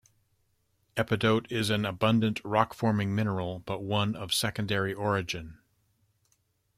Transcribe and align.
Epidote 0.97 1.45
is 1.51 1.69
an 1.69 1.85
abundant 1.85 2.43
rock-forming 2.43 3.13
mineral, 3.13 3.59
but 3.59 3.83
one 3.83 4.15
of 4.15 4.33
secondary 4.33 4.95
origin. 4.95 5.59